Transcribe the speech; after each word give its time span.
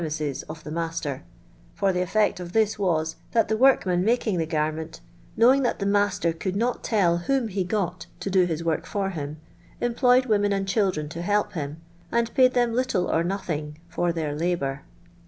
^es 0.01 0.43
of 0.49 0.63
the 0.63 0.71
master; 0.71 1.21
for 1.75 1.93
the 1.93 2.01
effect 2.01 2.39
of 2.39 2.53
this 2.53 2.79
was, 2.79 3.17
that 3.33 3.49
the 3.49 3.55
workman 3.55 4.03
making 4.03 4.39
the 4.39 4.47
gar 4.47 4.71
ment, 4.71 4.99
knowing 5.37 5.61
that 5.61 5.77
the 5.77 5.85
master 5.85 6.33
could 6.33 6.55
not 6.55 6.83
tell 6.83 7.17
whom 7.29 7.49
he 7.49 7.63
got 7.63 8.07
to 8.19 8.31
do 8.31 8.45
his 8.45 8.63
work 8.63 8.87
for 8.87 9.11
hifn, 9.11 9.35
employed 9.79 10.25
women 10.25 10.51
and 10.51 10.67
children 10.67 11.07
to 11.07 11.21
help 11.21 11.53
him, 11.53 11.79
and 12.11 12.33
paid 12.33 12.55
them 12.55 12.73
little 12.73 13.05
or 13.11 13.23
nothing 13.23 13.77
for 13.89 14.11
their 14.11 14.33
labour. 14.33 14.81